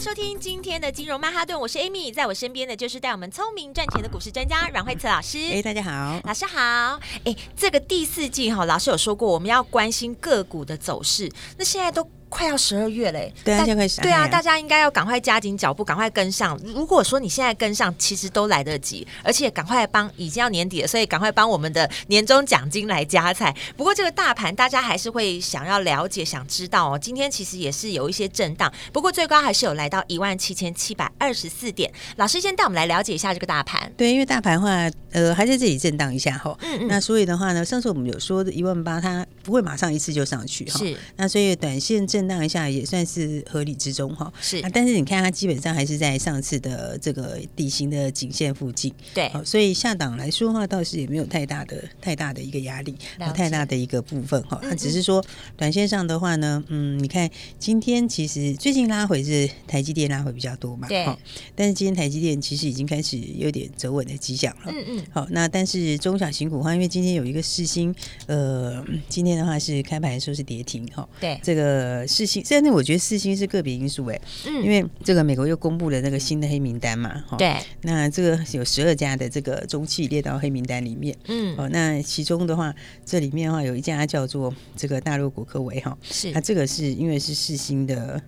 [0.00, 5.38] 收听今天的金融曼哈顿，我是 Amy，在我身边的就是带我们聪明赚钱的股市专家阮慧慈老师。
[5.50, 7.00] 哎，大家好，老师好。
[7.24, 12.08] 哎，这个第四季哈，老师有说过我们要关心个股的走势，那现在都。
[12.28, 13.64] 快要十二月嘞，对啊。
[14.00, 16.58] 对啊，大家应该要赶快加紧脚步，赶快跟上。
[16.64, 23.54] 如果说你现在跟上，其实都来得及，而且赶快帮，已经要年底了，所以赶快帮我们的年终奖金来加菜。
[23.76, 26.98] 不过这个大盘，大家还是会想要了解、想知道哦。
[26.98, 31.92] 今天其实也是有一些震荡，不过最高还是有来到一万七千七百二十四点。
[32.16, 33.90] 老师先带我们来了解一下这个大盘。
[33.96, 36.56] 对，因为大盘的话，呃，还在这里震荡一下哈。
[36.60, 36.88] 嗯嗯。
[36.88, 40.78] 那所以的话呢，上次我们有说的一万八，它不会马上一次就上去哈。
[40.78, 40.96] 是。
[41.16, 42.98] 那所以短线震荡一下也算。
[43.08, 44.58] 是合理之中哈，是。
[44.58, 54.60] 啊，但是你看它基本上还是在上次的这个底型的颈线附近，对，所以下档来说的话，倒是也没有太大的太大的一个压力，和太大的一个部分哈。
[54.62, 55.24] 那只是说
[55.56, 61.06] 短线上的话呢，嗯，你看今天其实最近拉回是台积电拉回比较多嘛，对，
[61.54, 67.94] 但是今天台积电其实已经开始有点走稳的迹象了，嗯嗯，好，那但是中小型股的话，因为今天有一个世新，
[68.26, 72.82] 呃，今天的话是开盘的时候是跌停哈，对，这个世芯，虽然那我。
[72.88, 88.18] 觉得四星是个别因素哎，嗯，因为这个美国又公布了那个新的黑名单嘛，对，那这个有十二家的这个中企列到黑名单里面，嗯，哦，那其中的话，这里面的话有一家叫做这个大陆国科委哈，是，它这个是因为是四星的，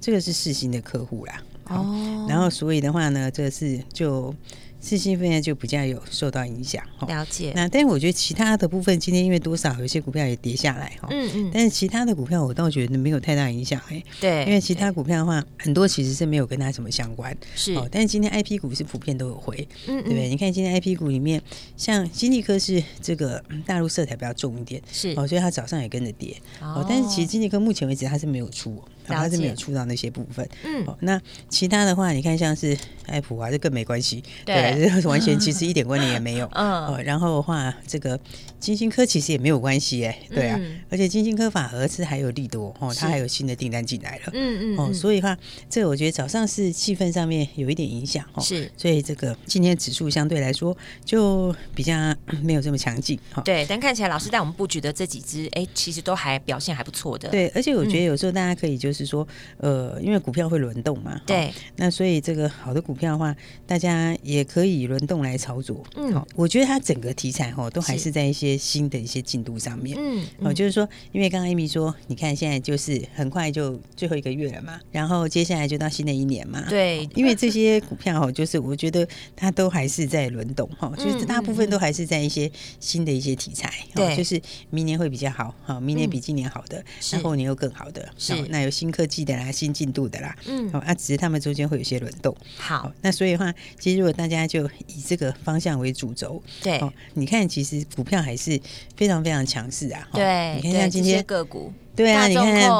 [0.00, 4.34] 这个是四星的客户啦，哦，然后所以的话呢，这个是就。
[4.80, 7.52] 四星分就比较有受到影响，了解。
[7.54, 11.50] 那但是我觉得其他的部分今天因为多少有些股票也跌下来哈，嗯嗯。
[11.52, 14.44] 但是其他的股票我倒觉得没有太大影响哎，对。
[14.44, 17.74] 因为其他股票的话，很多其实是没有跟它什么相关，是。
[17.90, 20.28] 但是今天 I P 股是普遍都有回，嗯，对不对？
[20.28, 21.42] 你看今天 I P 股里面，
[21.76, 26.84] 像金立科是这个大陆色彩比较重一点，是哦，所以它早上也跟着跌，哦。
[26.88, 28.82] 但是其实金立科目前为止它是没有出。
[29.16, 32.76] 它是没有出到那些部分，嗯，那其他的话，你看像是
[33.06, 38.18] 爱普啊，这更没关系，对，这 完全其实一点关联也没有， 嗯，哦然后的话，这个
[38.60, 40.60] 金星科其实也没有关系，哎，对啊，
[40.90, 45.36] 而且金星科反而是还有利多哦，它还有新的订单进来了，嗯嗯，哦，所以的话，
[45.70, 51.94] 这个我觉得早上是气氛上面有一点影响，哦，是，所以这个今天指数相对来说就比较
[52.42, 58.97] 没有这么强劲，哈，对，但看起来老师带我们布局的这几只，哎，其实都还表现还不错的，对，而且我觉得有时候大家可以就是。
[58.98, 59.26] 是说，
[59.58, 63.34] 呃，因为股票会轮动嘛，对，那所以这个好的股票的话，
[63.66, 65.84] 大家也可以轮动来操作。
[65.94, 69.96] 嗯，好，我觉得它整个题材哈，都还是在一些新的一些进度上面。
[69.98, 76.64] 嗯，哦，就是说，因为刚刚 Amy 说，你看现在就是很快就最后一个月了嘛，然后接下来就到新的一年嘛。
[76.68, 83.72] 对，因为这些股票哈，就是我觉得它都还是在轮动哈，就是大部分都还是在一些新的一些题材。
[83.94, 88.87] 对，就是明年会比较好，好，明年比今年好的，然后年又更好的，是那有新。
[88.90, 92.34] 科技的啦，新进度的啦，嗯，好，啊只是他们中间会有些轮动。
[92.56, 96.80] 好，那所以的话，其实如果大家就以这个方向为主轴，对，
[97.14, 98.60] 你看，其实股票还是
[98.96, 100.08] 非常非常强势啊。
[100.12, 102.70] 对，你看像今天个股，对啊，你看。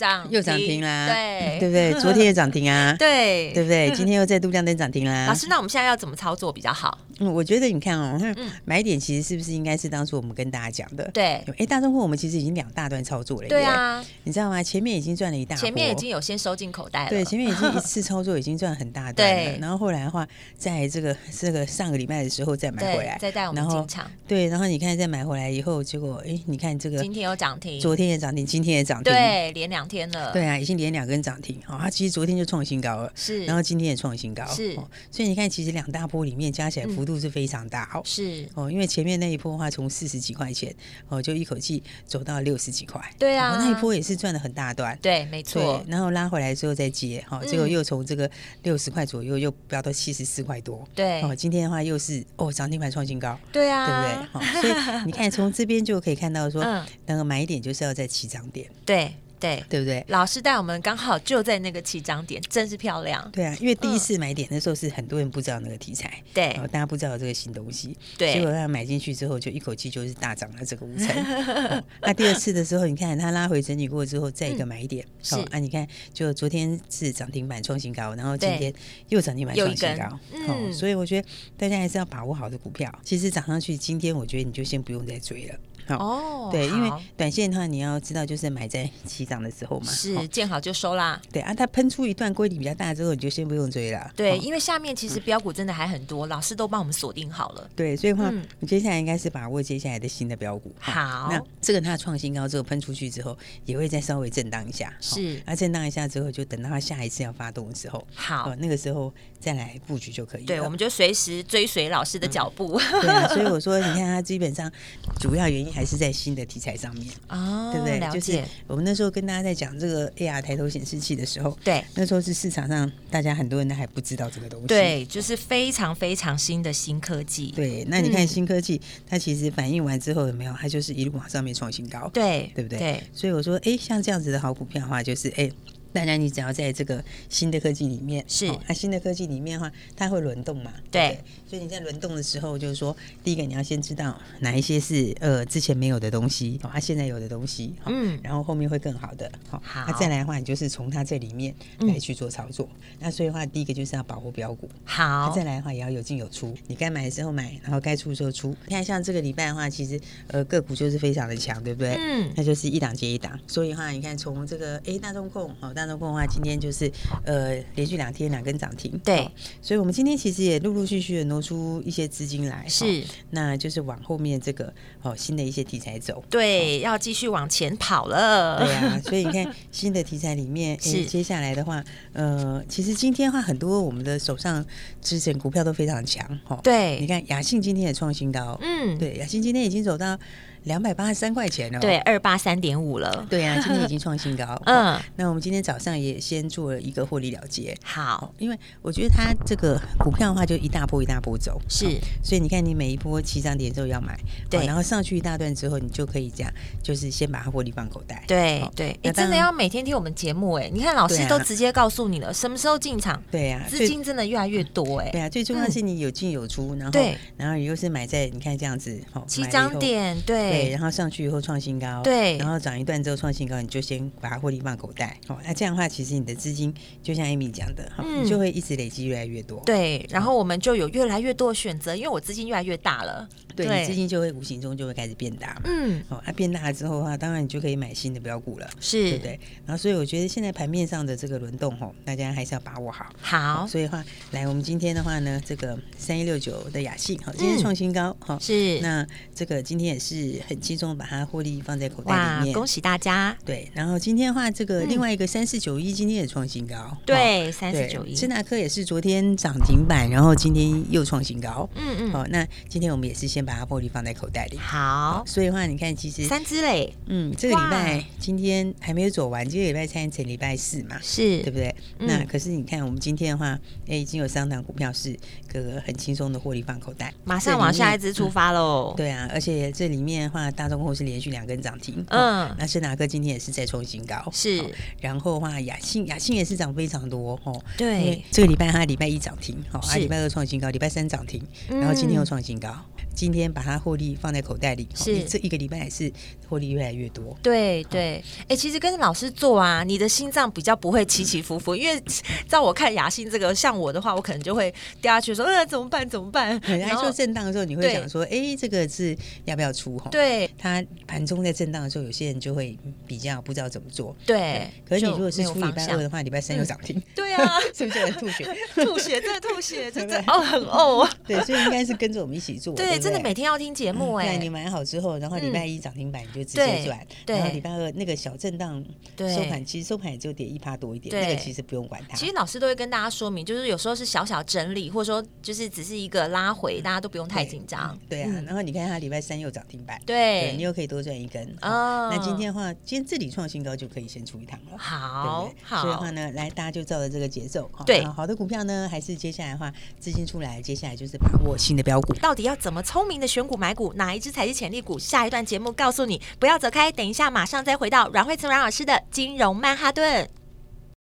[0.00, 1.92] 涨又涨停啦，对对不对？
[2.00, 3.92] 昨天也涨停啊， 对对不对？
[3.94, 5.26] 今天又再度亮灯涨停啦。
[5.26, 6.98] 老师，那我们现在要怎么操作比较好？
[7.20, 8.18] 嗯，我觉得你看哦，
[8.64, 11.08] 买点其实是不是应该是当初我们跟大家讲的？
[11.12, 14.62] 对，哎，大众货我们其实已经两大段操作了，对啊，你知道吗？
[14.62, 20.26] 前面已经赚了一大，前面已经有先收进口袋了，对，前面已经一次 操作已经赚很大段了，然后后来的话，
[20.56, 29.90] 在这个这个上个礼拜的时候再买回来，再带我们进场，对，然后你看再买回来以后，结果哎，你看这个今天有涨停，昨天也涨停，今天也涨停，对，连两。
[29.90, 34.72] 天了，对啊，已经连两根涨停，哦，它其实昨天就创新高了，是，然后今天也创新高，是，
[35.10, 40.74] 所以你看，其实两大波里面加起来幅度是非常大，哦，是，哦，因为前面那一波的话，从四十几块钱，
[41.08, 48.30] 哦，就一口气走到六十几块，对啊，那一波也是赚了很大段，对，没错，然后拉回来之后再接，哈，结果又从这个
[48.62, 54.52] 六十块左右又飙到七十四块多，对，哦，今天的话又是哦涨停板创新高，对啊，对不对？
[54.52, 56.62] 好，所以你看从这边就可以看到说，
[57.06, 59.14] 那个买点就是要在起涨点，对。
[59.40, 60.04] 对，对不对？
[60.08, 63.28] 老师带我们刚好就在那个起涨点，真是漂亮。
[63.32, 71.08] 对啊，因为第一次买点的时候是很多人不知道那个题材，对，然后大家不知道这个新东西，对，结果他买进去之后就一口气就是大涨了这个五成。
[71.10, 78.72] 哦、那第二次的时候，你看他拉回整理过之后，再一个买点，好、嗯哦、啊，你看就昨天是涨停板创新高，然后今天
[79.08, 82.92] 又涨停板创新高，嗯、哦，所以我觉得大家还是要把握好的股票。
[83.02, 85.54] 其实涨上去，今天我觉得你就先不用再追了。
[85.88, 91.20] 哦，对，因为短线的话，你要知道就是买在起涨的时候嘛，是见好就收啦。
[91.32, 94.10] 对啊，它喷出一段规律比较大之后，你就先不用追了。
[94.14, 97.68] 对，因为下面其实标股真的还很多，老师都帮我们锁定好了。
[97.74, 100.72] 对，所以话你接下来应该是把握接下来的新的标股。
[100.78, 104.92] 好，那这个它创新高之后喷出去之后，也会再稍微震荡一下。
[105.00, 110.44] 是，那震荡一下之后，就等到它下一次要发动的时候，好，那个时候再来布局就可以。
[110.44, 112.80] 对，我们就随时追随老师的脚步。
[113.00, 114.70] 对啊，所以我说，你看它基本上
[115.18, 118.00] 主要原因还是在新的题材上面哦，对不对？
[118.12, 127.52] 就是我们那时候跟大家在讲这个 AR 抬头显示器的时候，对，那时候是市场上大家很多人都还不知道这个东西，对，就是非常非常新的新科技。
[127.52, 130.54] 对，那你看新科技，嗯、它其实反应完之后有没有？
[130.60, 132.78] 它就是一路往上面创新高，对，对不对？
[132.78, 135.50] 对，所以我说，哎，像这样子的好股票的话，就是哎。
[135.92, 140.72] 当然，你只要在这个新的科技里面，是那、哦、新的科技里面的话，它会轮动嘛？
[140.90, 152.68] 对，对，所以你在轮动的时候，就是说，第一个你要先知道哪一些是呃之前没有的东西，哦，它、啊、现在有的东西，哦、嗯，然后后面会更好的，好、哦，那、啊、再来的话，你就是从它这里面来去做操作。
[152.72, 158.54] 嗯、那所以的话，第一个就是要保护标股，好，啊、再来的话也要有进有出，你该买的时候买，然后该出的时候出。
[158.66, 161.94] 你看像这个礼拜的话，其实呃个股就是非常的强，对不对？
[161.98, 163.38] 嗯，那就是一档接一档。
[163.46, 166.60] 所以的话，你看从这个哎大众控，哦，大众控的话今天。
[166.60, 166.92] 就是
[167.24, 169.32] 呃，连续两天两根涨停，对、哦，
[169.62, 181.82] 所以我们今天其实也陆陆续续的挪出一些资金来，是、哦，那就是往后面这个哦新的一些题材走，对，哦、要继续往前跑了，对啊， 所以你看新的题材里面，是接下来的话，
[182.12, 184.62] 呃，其实今天的话很多我们的手上
[185.00, 190.18] 之前股票都非常强，哈、哦，对，你看雅信今天也创新高，嗯，对，雅信今天已经走到。
[190.64, 194.44] 两百八十三块钱哦，对，二八三点五了，对啊，今天已经创新高。
[194.66, 197.76] 嗯，那我们今天早上也先做了一个获利了结。
[197.82, 201.86] 好，因为我觉得它这个股票的话，就一大波一大波走，是，
[202.22, 204.18] 所以你看，你每一波起涨点之后要买，
[204.48, 206.52] 对，然后上去一大段之后，你就可以这样，
[206.82, 208.22] 就是先把它获利放口袋。
[208.26, 213.22] 对对，你真的要每天听我们节目哎，你看老师都直接告诉你了，什么时候进场？
[213.30, 215.10] 对呀，资金真的越来越多哎。
[215.10, 221.20] 对啊，最重要是你有进有出，然后对，然后你又是买在你看这样子，起涨点，对，然后上去。
[221.20, 225.16] 以后创新高，对，然后涨一段之后创新高，你就先把它获利放口袋。
[225.28, 229.62] 哦，那这样的话，其实你的资金就像 Amy 讲的，嗯，就会一直累积越来越多。
[229.66, 233.28] 对，然后我们就有越来越多的选择，因为我资金越来越大了，
[233.66, 235.62] 对，你资金就会无形中就会开始变大嘛。
[235.64, 239.40] 嗯，哦，那变大了之后的话，当然你就可以买新的标股了，是，对不对？
[239.64, 243.06] 然后所以我觉得现在盘面上的这个轮动，吼，大家还是要把握好。
[243.20, 248.78] 好，所以的话，来，我们今天的话呢，这个三一六九的雅信，好，今天创新高，好，是。
[248.80, 252.00] 那这个今天也是很轻松把它获利放在口。
[252.02, 252.54] 袋里面！
[252.54, 253.36] 恭喜大家。
[253.44, 256.96] 对，然后今天的话，这个另外一个三四九一今天也创新高。
[257.04, 258.16] 对，三四九一。
[258.16, 261.68] 森达科也是昨天涨停板，然后今天又创新高。
[261.76, 262.10] 嗯嗯。
[262.10, 264.58] 好，那今天我们也是先把它获利放在口袋里。
[264.58, 265.22] 好。
[265.26, 266.92] 所以的话，你看，其实三只嘞。
[267.06, 271.74] 嗯，这个礼拜今天还没有走完，这个礼拜三成礼拜四嘛，是对不对？
[271.98, 275.14] 那可是你看，我们今天的话，哎，已经有三档股票是
[275.52, 278.94] 个个很轻松的获利放口袋，马上往下一支出发喽。
[278.96, 282.04] 对啊，而且这里面的话，大众控是连续两根涨停。
[282.08, 282.30] 嗯。
[282.30, 284.64] 嗯，那致达哥今天也是在创新高，是。
[285.00, 287.62] 然后的话，雅信雅信也是涨非常多哦。
[287.76, 292.74] 对，这个礼拜它礼拜一涨停，好，啊，礼拜二创新高，礼拜三涨停，然后今天又创新高。
[293.14, 296.12] 今天把它获利放在口袋里，是这一个礼拜也是
[296.48, 297.36] 获利越来越多。
[297.42, 302.02] 对对，哎，其实跟着老师做啊，你的心脏比较不会起起伏伏，因为
[302.48, 306.60] 照我看雅信这个，像我的话，我可能就会掉下去，说呃怎么办怎么办？
[306.64, 309.96] 然后震荡的时候，你会想说，哎，这个是要不要出？
[309.98, 314.16] 哈，对，它盘中在震荡的时候，有些人就会比较不知道怎么做。
[314.26, 317.00] 对，可是你如果是出礼拜二的话，礼拜三又涨停。
[317.14, 318.44] 对啊， 是不是很吐血？
[318.74, 321.08] 吐血，真的吐血，真的 哦，很哦。
[321.26, 322.74] 对，所以应该是跟着我们一起做。
[322.74, 324.36] 对，真的每天要听节目哎。
[324.36, 328.84] 对，你买好之后，然后礼拜一涨停板你就直接转，然后礼拜二那个小震荡
[329.16, 332.16] 收盘，其实收盘也就跌一趴多一点，那个其实不用管它。
[332.16, 337.98] 其实老师都会跟大家说明，就是有时候是小小整理，或者说就是只是一个拉回，大家都不用太紧张。
[338.08, 341.44] 对啊，然后你看它礼拜三又涨停板，对，你又可以多赚一根。
[341.62, 344.78] 哦，那今天的话，今天这里创新高就可以先出一趟了。
[344.78, 345.82] 好，好。
[345.82, 347.70] 所以的话呢，来大家就照着这个节奏。
[347.86, 352.14] 对，好的股票呢，还是接下来的话资金出来，接下来就是把握新的标股。
[352.14, 354.96] 到底要怎么聪明的选股买股，哪一只才是潜力股？
[354.96, 360.30] 下一段节目告诉你，不要走开，等一下马上再回到阮慧慈阮老师的金融曼哈顿。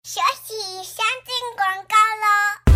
[0.04, 2.68] 学习先进广告喽。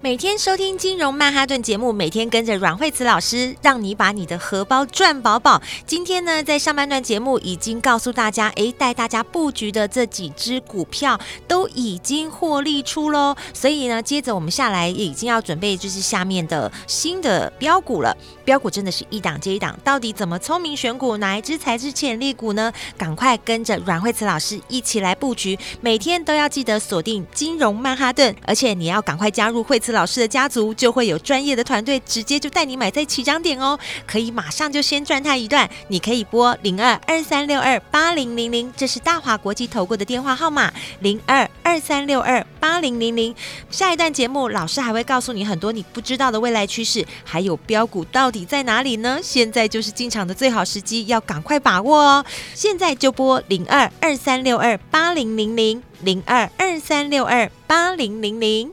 [0.00, 5.62] 每天收听金融曼哈顿节目，每天跟着阮慧慈老师，让你把你的荷包赚饱饱。
[5.86, 13.36] 今天呢，在上半段节目已经告诉大家，诶，带大家布局的这几只股票都已经获利出喽。
[13.54, 18.16] 所以呢，接着我们下来已经要准备，就是下面的新的标股了。
[18.44, 22.72] 标股真的是一档接一档，到底怎么聪明选股，哪一只才是潜力股呢？
[22.98, 35.68] 赶快跟着阮慧慈老师一起来布局，每天都要记得锁定金融曼哈顿，而且你要赶赶快加入惠慈老师的家族，就会有专业的团队直接就带你买在起涨点哦，可以马上就先赚他一段。
[35.88, 43.34] 你可以拨零二二三六二八零零零，这是大华国际投顾的电话号码零二二三六二八零零零。
[43.70, 49.18] 下一段节目，老师还会告诉你很多你不知道的未来趋势，还有标股到底在哪里呢？
[49.22, 52.24] 现在就是进场的最好时机，要赶快把握哦！
[52.54, 58.72] 现在就拨零二二三六二八零零零零二二三六二八零零零。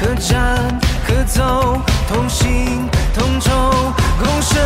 [0.00, 3.50] 可战可走，同心同酬，
[4.16, 4.56] 共生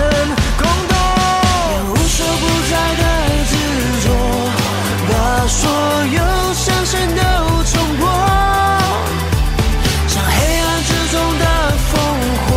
[0.58, 0.94] 共斗。
[1.88, 3.02] 无所不在的
[3.48, 3.52] 执
[4.04, 4.06] 着，
[5.08, 5.12] 把
[5.48, 5.60] 所
[6.04, 6.20] 有
[6.52, 7.22] 伤象都
[7.64, 8.00] 冲破。
[10.06, 11.44] 像黑暗之中的
[11.88, 11.94] 烽
[12.44, 12.50] 火，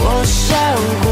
[0.00, 1.05] 我烧。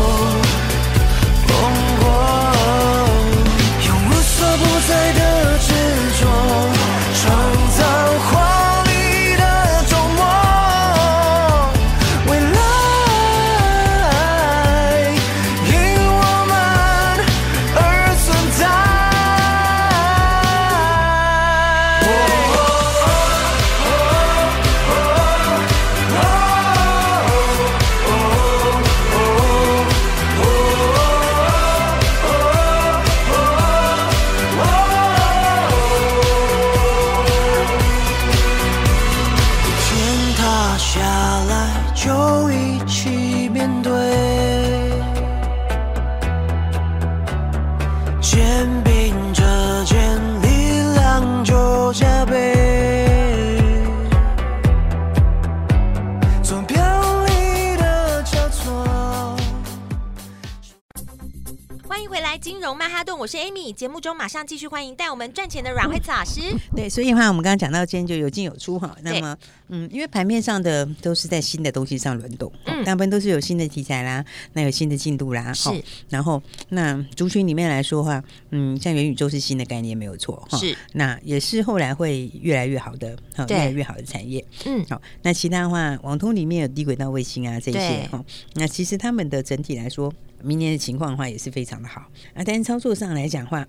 [63.72, 66.40] 节目中马上继续欢迎带我们赚钱的阮慧慈老师。
[66.74, 68.96] 对，所以的话我们刚刚讲到今天就有进有出哈。
[69.02, 69.36] 那么，
[69.68, 75.70] 嗯，因为盘面上的都是在新的东西上轮动，嗯，大部分都是有新的题材啦，那有新的进度啦，是。
[76.08, 80.76] 然后，那族群里面来说的话，嗯，像元宇宙是新的概念没有错哈，是。
[80.92, 84.44] 那也是后来会越来越好的，好，越来越好的产业。
[84.66, 85.00] 嗯，好。
[85.22, 90.12] 那其他的话，网通里面有低轨道卫星啊这些哈，那其实他们的整体来说。
[90.42, 92.02] 明年的情况的话也是非常的好
[92.34, 93.66] 啊，但是操作上来讲的话，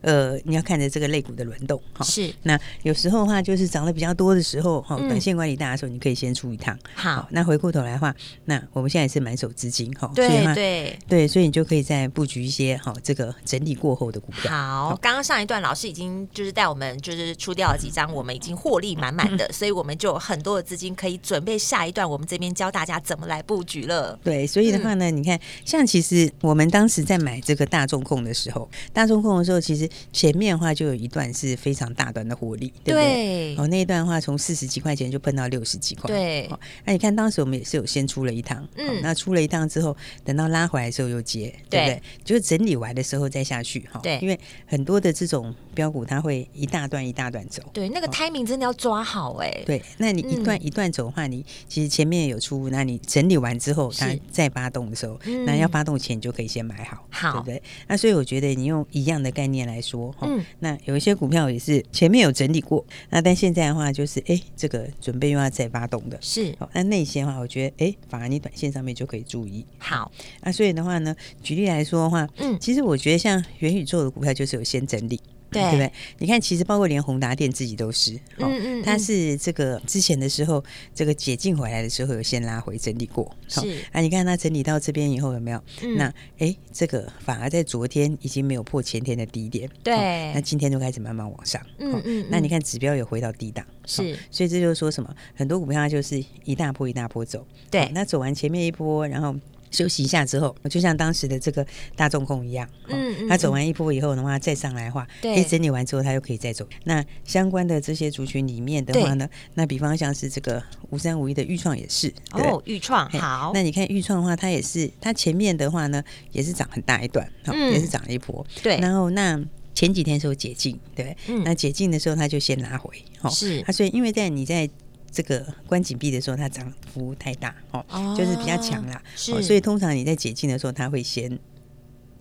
[0.00, 2.04] 呃，你要看着这个类股的轮动哈。
[2.04, 6.78] 是，那有时候的话就是涨得比较多的时候哈，短线管理大的时候，你可以先出一趟。
[6.94, 8.14] 好，那回过头来的话，
[8.44, 10.10] 那我们现在也是满手资金哈。
[10.14, 14.50] 对对对，所以你就可以再布局一些哈，这个整理过后的股票。
[14.50, 24.18] 好，刚刚上一段老师已经就是带我们就是出掉了几张，我们已经获利满满的，所以我们就有很多的资金可以准备下一段，我们这边教大家怎么来布局了。
[24.22, 26.11] 对，所以的话呢，你看像其实。
[26.16, 33.54] 是我们当时在买这个大众控的时候，大众控的时候，其实前面的话就有一段是非常大段的获利，对不对？
[33.54, 36.46] 对哦，那一段的话从四十几块钱就碰到六十几块，对。
[36.48, 42.02] 哦，那你看当时我们也是有先出了一趟，嗯，哦，那出了一趟之后，等到拉回来的时候又接，对不对？
[42.24, 44.18] 就是整理完的时候再下去，哈，对。
[44.20, 49.62] 因为很多的这种标股，它会一大段一大段走，对，那个 timing 真的要抓好，哎，欸。
[49.64, 55.16] 对，那你一段一段走的话，你其实前面有出，那你整理完之后，它再发动的时候，
[55.46, 55.91] 那要发动。
[55.98, 57.62] 钱就可以先买好，好，对不对？
[57.88, 66.54] 那所以我觉得你用一样的概念来说，嗯，那有一些股票也是前面有整理过，那但现在的话就是，哎，这个准备又要再发动的，是。
[66.72, 69.64] 那那些的话，我觉得，哎，反而你短线上面就可以注意。
[69.78, 70.10] 好，
[70.42, 75.20] 那所以的话呢，举例来说的话，嗯，其实我觉得像元宇宙的股票就是有先整理。
[75.52, 75.92] 对不对？
[76.18, 83.60] 你看，其实包括连宏达电自己都是，哦、嗯嗯，它是这个之前的时候，这个解禁回来的时候有先拉回整理过，是
[83.92, 84.00] 啊。
[84.00, 85.62] 你看它整理到这边以后有没有？
[85.82, 90.32] 嗯、那哎，这个反而在昨天已经没有破前天的低点，对、哦。
[90.34, 92.26] 那今天就开始慢慢往上，嗯嗯、哦。
[92.30, 94.16] 那你看指标有回到低档，是、哦。
[94.30, 95.14] 所以这就是说什么？
[95.34, 97.90] 很多股票它就是一大波一大波走，对、哦。
[97.92, 99.34] 那走完前面一波，然后。
[99.72, 106.68] 休息一下之后，就像当时的这个大众控一样，嗯，嗯，它走完一波以后的话，再上来的话，对，一整理完之后，它又可以再走。
[106.84, 113.50] 那相关的这些族群里面的话呢，那比方像是这个五三五一的预创也是，哦，预创好。
[113.54, 118.76] 那你看预创的话，它也是，它前面的话呢，也是涨很大一段，嗯，也是涨了一波，对。
[118.76, 119.42] 然后那
[119.74, 122.90] 前几天时候解禁，对，嗯，那解禁的时候，它就先拉回，
[123.22, 123.62] 哦，是。
[123.62, 124.68] 它所以因为在你在。
[125.12, 131.38] 这个关紧闭的时候，它涨幅太大哦，哦，就是比较强啦，是、哦，所以通常你在解禁的时候，它会先，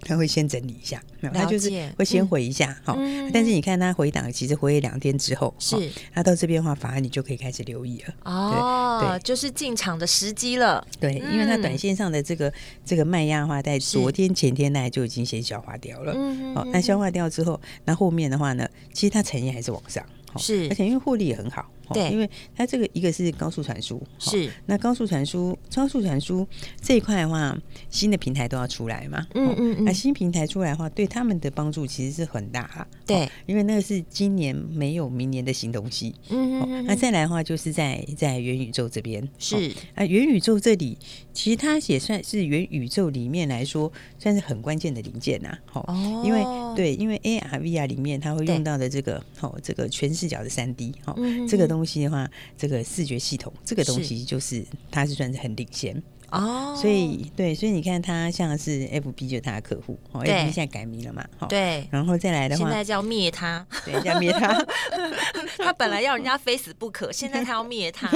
[0.01, 1.01] 它会先整理一下，
[1.33, 3.27] 它就是会先回一下，好、嗯。
[3.27, 5.77] 哦，但是你看它回档，其实回两天之后，是，
[6.13, 9.19] 它、哦、到这边的话，反而你就可以开始留意了，哦，对，对。
[9.23, 12.51] 就是进场的时机了，对，因为它短线上的这个
[12.83, 21.71] 这个卖压的话，在昨天前天呢就已经先消化掉了，嗯，好、哦，那消化掉之后，那后面的话呢，其实它产业还是往上，哦、是，而且因为获利也很好。
[21.93, 24.49] 对，因为它这个一个是高速传输，是。
[24.65, 26.47] 那高速传输、超速传输
[26.81, 27.57] 这一块的话，
[27.89, 32.87] 新的平台都要出来嘛，嗯嗯嗯，那新平台出来的话，对他们的帮助其实是很大啊。
[33.05, 39.71] 对，因为那个是今年没有明年的新东西，嗯嗯，那再来的话，就是在在元宇宙这边是。
[39.95, 40.97] 啊，元宇宙这里
[41.33, 46.41] 其实它也算是元宇宙里面来说算是很关键的零件呐，哦，因为
[46.75, 51.15] 对，因为 AR VR 里面它会用到的这个哦，这个全视角的三 D 哦，
[51.47, 51.80] 这个东西。
[51.81, 56.01] 东西的话，这个视觉系统，这个东西就是，是它是算是很领先。
[56.29, 64.65] 哦，所以对，所以你看它像是 FB 就是它的客户，哦，FB 现在改名了嘛，对，然后再来的话，现在叫灭他，对，叫灭他，
[65.57, 68.07] 他本来要人家非死不可， 现在他要灭他，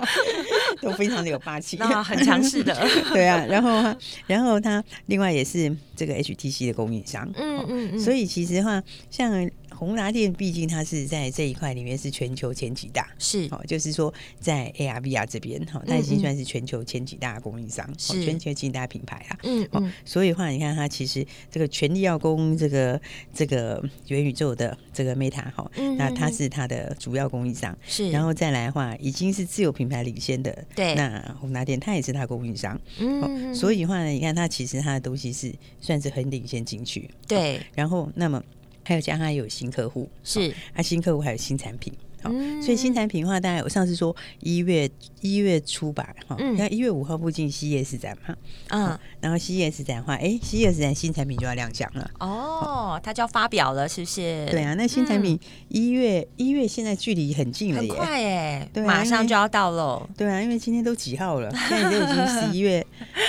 [0.82, 2.74] 都非常的有霸气，那很强势的，
[3.12, 9.50] 对啊，然后然后他另外也是这个 HTC 的供应商，嗯嗯嗯，所以其实的话像。
[9.78, 13.46] 宏达电毕竟它是在这一块里面是全球前几大，是。
[13.52, 18.24] 哦，就是说在 AR VR 这边哈，它已经算是全球前几大供应商，是。
[18.24, 23.00] 全球前几大品牌啊，嗯嗯，所以的话你看它其实这个全力要攻这个
[23.32, 38.42] 这个元宇宙的这个 Meta 哈，那它是它的主要供应商，是，然后再来的话已经是自有品牌领先的，对，那宏达电它也是它供应商，嗯，所以的话呢，你看它其实它的东西是算是很领先进去，对，然后那么。
[38.88, 40.50] 还有加上有新客户，是。
[40.72, 42.30] 啊，新客户还有新产品，好，
[42.62, 44.88] 所以新产品的话，大概我上次说一月
[45.20, 48.34] 一月初吧，哈，那一月五号附近 CES 展嘛，
[48.68, 52.10] 嗯，然后 CES 展的话，哎，CES 展新产品就要亮相了。
[52.18, 54.46] 哦，它就要发表了，是不是？
[54.50, 60.08] 对啊，那新产品一月一月现在距离很近了，很快哎，马上就要到喽。
[60.16, 61.50] 对啊，因为今天都几号了？
[61.68, 62.84] 现在都已经十一月，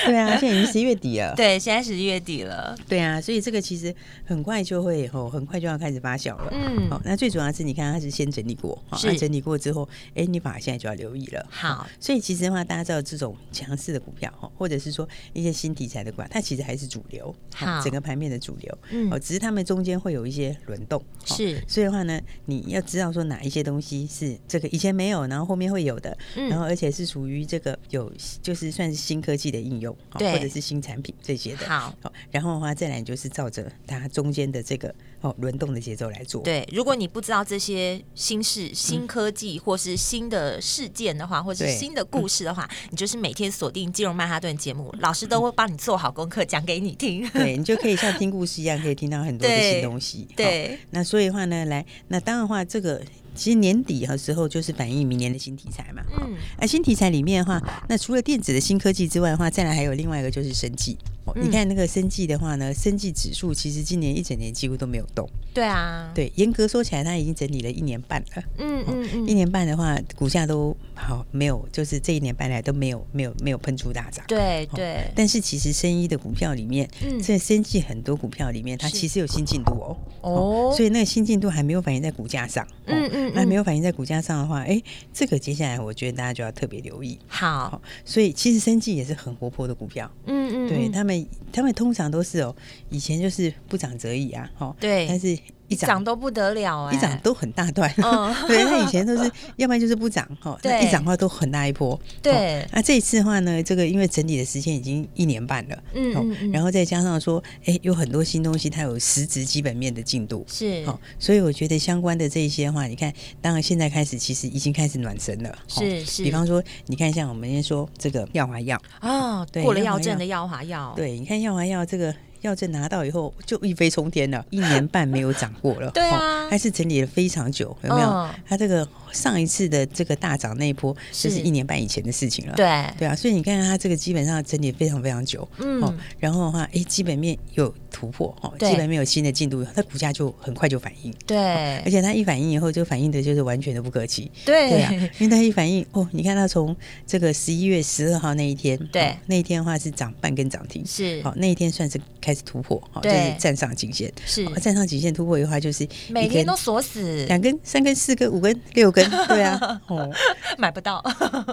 [0.05, 1.33] 对啊，现在已经十一月底了。
[1.37, 2.75] 对，现在十一月底了。
[2.87, 3.93] 对啊，所以这个其实
[4.25, 6.49] 很快就会哦，很快就要开始发酵了。
[6.51, 8.78] 嗯，好，那最主要是你看它是先整理过。
[8.93, 11.45] 是整理过之后，哎，你反而现在就要留意了。
[11.49, 18.77] 好，所以其实的话，大家知道这种强势的股票哈，或者是说一些新题材的股，它其实还是主流，好，整个盘面的主流。
[18.91, 21.03] 嗯，哦，只是他们中间会有一些轮动。
[21.25, 28.11] 是，所以的话呢，你要知道说哪一些东西是这个以前没有，然后后面会有的，然后而且是属于这个有
[28.41, 31.67] 就是算是新科技的应用，对或者是新产品这些的。
[31.67, 31.93] 好，
[32.31, 36.41] 然后的话再来就是照着它中间的这个哦轮动的节奏来做。
[36.43, 38.69] 对，如果你不知道这些新事。
[38.73, 47.27] 新科技或是新的事件的话，或是新的故事的话，你就是每天锁定金融曼哈顿节目，老师都会帮你做好功课，讲给你听。
[47.29, 50.27] 对，你就可以像 听故事一样，可以听到很多的新东西。
[50.35, 53.01] 对，那所以的话呢，来，那当然的话，这个
[53.35, 56.01] 其实年底的时候就是反映明年的新题材嘛。
[56.19, 60.97] 嗯，而新题材里面的话，那除了电子的新科技之外的话，再来还有另外一个就是生技。
[61.35, 65.29] 你看那个生计的话呢，生计指数其实今年一整年几乎都没有动。
[65.53, 68.43] 对啊，对，严格说起来，它已经整理了一年半了。
[68.59, 74.23] 嗯嗯嗯，一年半的话，股价都好没有，就是这一年半来都没有没有没有喷出大涨。
[74.27, 75.11] 对对。
[75.15, 76.87] 但是其实生医的股票里面，
[77.21, 79.97] 在生计很多股票里面，它其实有新进度哦。
[80.21, 80.73] 哦。
[80.75, 82.65] 所以那个新进度还没有反映在股价上。
[82.85, 83.31] 嗯嗯。
[83.33, 87.17] 那没有反映在股价上的话，哎，这个接下来我觉得大家就要特别留意。
[87.27, 87.81] 好。
[88.05, 90.09] 所以其实生计也是很活泼的股票。
[90.27, 90.69] 嗯嗯。
[90.69, 91.18] 对他们。
[91.51, 92.55] 他们通常都是哦，
[92.89, 95.37] 以前就是不长则已啊，哈，对，但是。
[95.69, 97.89] 一涨都不得了哎，一涨都很大段。
[98.47, 100.57] 对，他以前都是，要不然就是不涨哈。
[100.61, 101.97] 对，一涨的话都很大一波。
[102.21, 110.83] 对，那这一次的话呢，这个因为整理的时间已经一年半了，嗯，然后再加上说，哎，有很多新东西，它有实质基本面的进度，是，
[111.19, 116.23] 所以我觉得相关的这一些的话，你看，当然现在开始其实已经开始暖身了，是是。
[116.23, 122.13] 比方说，你看像我们先说这个药华药啊，过了药证的药华药，对，你看药华药这个。
[122.41, 125.91] 药证拿到以后就一飞冲天了，一年半没有涨过了。
[125.91, 128.29] 对啊，还是整理了非常久，有没有？
[128.47, 132.53] 它这个上一次的这个大涨那一波，就是一年半以前的事情了。
[132.55, 132.69] 对。
[132.97, 135.47] 对啊，所以你看看它这个基本上整理非常非常久。
[135.59, 141.13] 嗯，然后的话，哎，基本面有突破，哈，基本面有新的进度，它股价就很快就反应。
[141.25, 144.31] 对，而且它一反应以后，就反应的就是完全的不客气。
[144.45, 144.69] 对。
[144.69, 146.75] 对啊，因为它一反应，哦，你看它从
[147.07, 151.21] 这个十一月十二号那一天，对，那一天的话是涨半根涨停，是。
[151.23, 153.01] 好，那一天算是开始突破，好。
[153.01, 154.45] 就是站上颈线，是。
[154.55, 157.25] 站上颈线突破的话，就是每天都锁死。
[157.25, 160.09] 两根、三根、四根、五根、六根，对啊， 哦，
[160.57, 161.03] 买不到，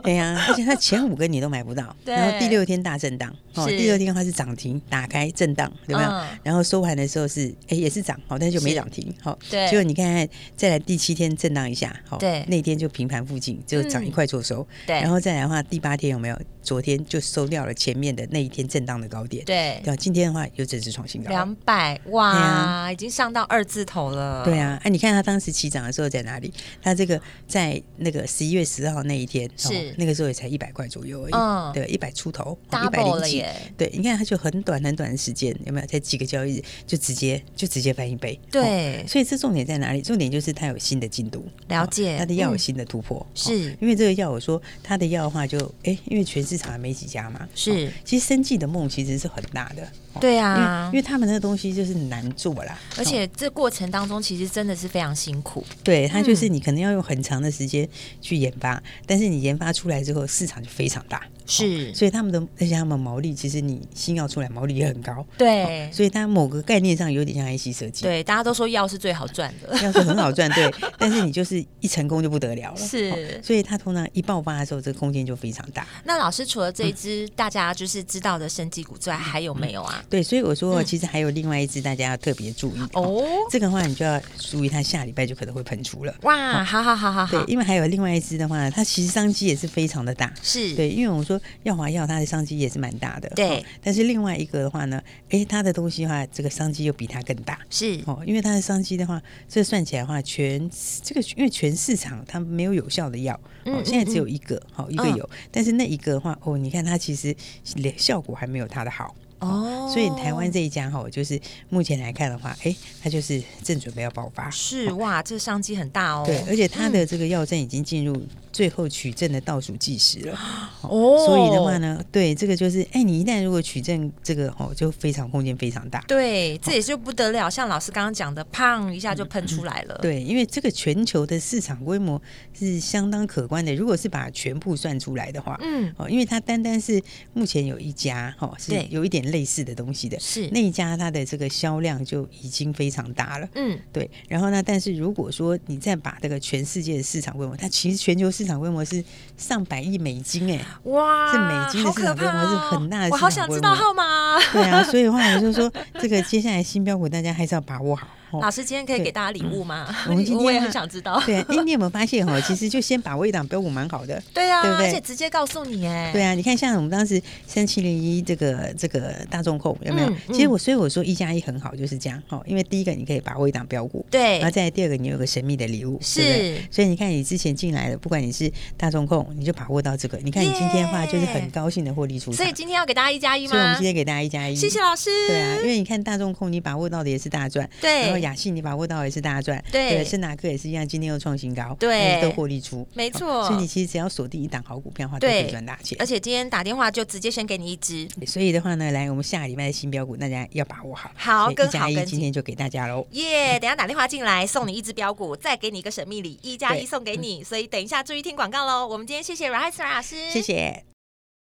[0.02, 6.10] 对呀，而且它前五根你都买不到，然后第六天大震荡，哦，第六天的话是涨停，打开震荡，有没有？
[6.42, 16.38] 然后收盘的时候是哎也是涨，好，但是就没涨停，好，对，结果你看看再来第七天震荡一下，好，对，那天就平盘附近就涨一块做收，对，然后再来的话第八天有没有？
[16.66, 21.28] 昨天就收掉了前面的那一天震荡的高点，对，对，今天的话又正式创新高。
[21.28, 24.44] 两百哇，啊、已经上到二字头了。
[24.44, 26.52] 对啊，哎、啊，你看他当时起涨的时候在哪里？
[26.82, 33.44] 他这个在那个十一月十号那一天，是、哦、那个时候也才一百块左右而已，嗯，对，一百出头，一百零几。
[33.76, 35.86] 对，你看他就很短很短的时间，有没有？
[35.86, 38.36] 才几个交易日就直接就直接翻一倍。
[38.50, 40.02] 对、哦，所以这重点在哪里？
[40.02, 43.24] 重点就是他有新的进度，了解，他的药有新的突破。
[43.24, 47.92] 嗯、是因为这个药，我说他的药的话就，就哎，因为全市场还没几家嘛，是。
[48.04, 49.86] 其实生计的梦其实是很大的。
[50.18, 55.62] 对啊，因为他们那个东西就是难做啦，而且这过程当中其实真的是非常辛苦。
[55.84, 57.86] 对，它就是你可能要用很长的时间
[58.22, 61.92] 去研发，但是你研发出来之后市场就非常大，是。
[61.92, 65.22] 所以他们的而且他们毛利，其实你新药出来毛利也很高。
[65.36, 68.04] 对，所以它某个概念上有点像 IC 设计。
[68.04, 70.72] 对，大家都说药是最好赚的， 药是很好赚，对。
[70.96, 73.38] 但是你就是一成功就不得了了，是。
[73.42, 75.86] 所以它通常一爆发的时候，这个空间就非常大。
[76.04, 80.02] 那老师除了这一支大家就是知道的生技股之外，还有没有啊？
[80.08, 80.76] 对，所以我说。
[80.86, 83.20] 其实还有另外一支，大家要特别注意哦。
[83.50, 86.14] 这个的话，你就要注意，它下礼拜就可能会喷出了。
[86.22, 87.44] 哇，好好好好好。
[87.44, 90.32] 对，因为还有另外一支的话，它其实商机也是非常的大。
[90.42, 93.28] 是对，因为我说药华药，它的商机也是蛮大的。
[93.30, 93.64] 对。
[93.82, 97.58] 但是另外一个的话呢，哎，它的东西的话，这个商机又比它更大。
[97.68, 100.70] 是哦，因为它的商机的话，这算起来的话，全
[101.02, 107.34] 这个因为全市场它没有有效的药，哦，现在只有一个，好一个有，但是那一个的话，哦，你看它其实
[107.74, 109.14] 连效果还没有它的好。
[109.38, 114.48] 哦，所以台湾这一家哈，就是目前来看的话，哎，它就是正准备要爆发。
[114.48, 116.22] 是哇，这商机很大哦。
[116.24, 118.18] 对，而且它的这个药证已经进入
[118.56, 120.32] 最后取证的倒数计时了。
[120.80, 126.02] 哦，所以的话呢，对，这个就是，哎，你一旦如果取证这个哦，就非常空间非常大。
[126.08, 127.50] 对，这也就不得了。
[127.50, 129.94] 像老师刚刚讲的，砰一下就喷出来了。
[129.96, 130.00] 嗯嗯。
[130.00, 132.20] 对，因为这个全球的市场规模
[132.58, 133.74] 是相当可观的。
[133.74, 137.02] 如果是把全部算出来的话，嗯，哦，因为它单单是
[137.34, 143.46] 目前有一家哈，是有一点类似的东西的，是那一家它的这个销量就已经非常大了。
[143.54, 144.10] 嗯，对。
[144.28, 149.04] 然后呢，但是如果说你再把这个全世界的市场规模，它其实全球市场规模是
[149.36, 153.10] 上百亿美金哎，哇，是美金的市场规模是很大的。
[153.10, 154.38] 我好想知道号码。
[154.52, 158.06] 对啊，所以的话我就说，这个接下来新标股大家还是要把握好。
[158.40, 159.86] 老师今天可以给大家礼物吗？
[160.08, 161.22] 我们今天我也很想知道。
[161.26, 162.40] 对， 哎，你有没有发现哈？
[162.40, 164.22] 其实就先把握一档标股蛮好的。
[164.32, 164.86] 对啊，对不对？
[164.86, 166.10] 而且直接告诉你哎。
[166.12, 170.12] 对啊，你看像我们当时三七零一这个这个大众控有没有？
[170.32, 176.56] 其实我所以我说一加一很好就是这样哈，因为第一个你可以把握一档标股，对，然后再第二个你有个神秘的礼物，是。
[176.70, 180.18] 所以你看你之前进来的，不管你是大众控，你就把握到这个。
[180.22, 182.36] 你看你今天的话就是很高兴的获利出场。
[182.36, 183.50] 所以今天要给大家一加一吗？
[183.50, 184.54] 所以我们今天给大家一加一。
[184.54, 185.10] 谢谢老师。
[185.28, 188.02] 对啊，因为你看大众控你把握到的也是大赚，对。
[188.02, 189.06] 然后雅信你把握到。
[189.06, 193.46] 也是大赚，对，圣达科也是一样，今天又创新高，对，都获利出，没错。
[193.46, 195.96] 所以你其实只要锁定一档好股票的话，都可以赚大钱。
[196.00, 201.10] 而且今天打电话就直接先给你一支，所以的话呢，来我们下礼拜的新标股，大家要把握好。
[201.14, 203.06] 好，一加一今天就给大家喽。
[203.12, 207.44] 耶，等下打电话进来送你一支标股，再给你一个神秘礼，一加一送给你。
[207.44, 208.84] 所以等一下注意听广告喽。
[208.86, 210.84] 我们今天谢谢阮慧慈阮老师，谢谢。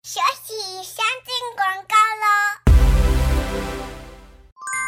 [0.02, 1.96] 学习先进广告
[3.78, 3.81] 喽。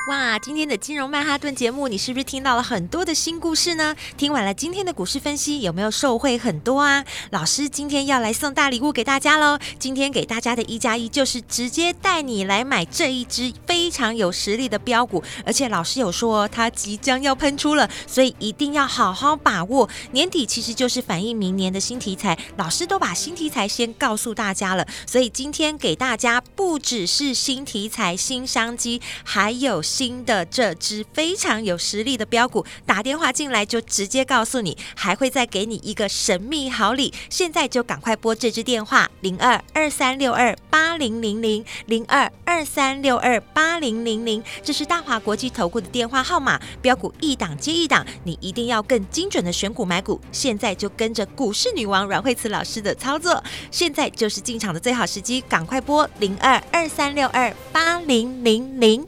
[0.09, 3.95] 哇，今天的金融曼哈顿节目，你是不是听到了很多的新故事呢？
[4.17, 7.05] 听完了今天的股市分析，有没有受惠很多啊？
[7.29, 9.57] 老师今天要来送大礼物给大家喽！
[9.79, 19.89] 今天给大家的一加一就是直接带你来买这一支非常有实力的标股，而且老师有说它即将要喷出了，所以一定要好好把握。
[20.11, 29.72] 年底其实就是反映明年的新题材，老师都把新题材先告诉大家了，所以今天给大家不只是新题材、新商机，还有。
[29.73, 37.11] 有新的这支非常有实力的标股，打电话进来就直接告诉你，还会再给你一个神秘好礼。
[37.27, 46.61] 现在就赶快拨这支电话零二二三六二八零零零零二二三六二八零零零，这是大华国际投顾的电话号码。
[46.81, 50.21] 标股一档接一档，你一定要更精准的选股买股。
[50.31, 59.07] 现在就跟着股市女王阮慧慈老师的操作，现在就是进场的最好时机，赶快拨零二二三六二八零零零。